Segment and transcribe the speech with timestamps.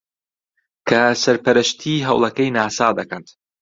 [0.87, 3.27] کە سەرپەرشتیی ھەوڵەکەی ناسا دەکات